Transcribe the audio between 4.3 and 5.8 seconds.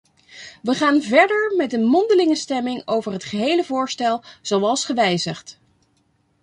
zoals gewijzigd.